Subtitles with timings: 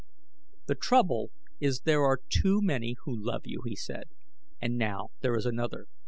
[0.65, 1.29] "The trouble
[1.59, 4.05] is there are too many who love you," he said.
[4.59, 5.85] "And now there is another."